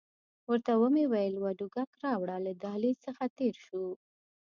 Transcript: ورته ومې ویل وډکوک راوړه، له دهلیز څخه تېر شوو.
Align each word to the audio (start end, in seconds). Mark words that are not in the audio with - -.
ورته 0.49 0.73
ومې 0.81 1.05
ویل 1.11 1.35
وډکوک 1.39 1.91
راوړه، 2.03 2.37
له 2.45 2.51
دهلیز 2.63 2.97
څخه 3.05 3.23
تېر 3.37 3.55
شوو. 3.65 3.91